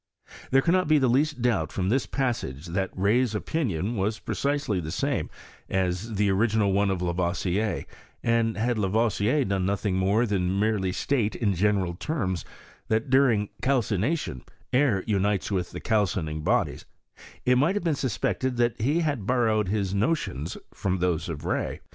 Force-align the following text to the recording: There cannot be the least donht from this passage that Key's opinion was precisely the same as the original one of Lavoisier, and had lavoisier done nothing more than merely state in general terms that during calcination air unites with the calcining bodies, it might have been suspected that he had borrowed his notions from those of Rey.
There 0.49 0.63
cannot 0.63 0.87
be 0.87 0.97
the 0.97 1.07
least 1.07 1.43
donht 1.43 1.71
from 1.71 1.89
this 1.89 2.07
passage 2.07 2.65
that 2.65 2.95
Key's 2.99 3.35
opinion 3.35 3.95
was 3.95 4.17
precisely 4.17 4.79
the 4.79 4.89
same 4.89 5.29
as 5.69 6.15
the 6.15 6.27
original 6.31 6.73
one 6.73 6.89
of 6.89 7.03
Lavoisier, 7.03 7.85
and 8.23 8.57
had 8.57 8.79
lavoisier 8.79 9.45
done 9.45 9.67
nothing 9.67 9.97
more 9.97 10.25
than 10.25 10.59
merely 10.59 10.91
state 10.91 11.35
in 11.35 11.53
general 11.53 11.93
terms 11.93 12.43
that 12.87 13.11
during 13.11 13.49
calcination 13.61 14.41
air 14.73 15.03
unites 15.05 15.51
with 15.51 15.69
the 15.69 15.79
calcining 15.79 16.43
bodies, 16.43 16.85
it 17.45 17.59
might 17.59 17.75
have 17.75 17.83
been 17.83 17.93
suspected 17.93 18.57
that 18.57 18.81
he 18.81 19.01
had 19.01 19.27
borrowed 19.27 19.67
his 19.67 19.93
notions 19.93 20.57
from 20.73 20.97
those 20.97 21.29
of 21.29 21.45
Rey. 21.45 21.79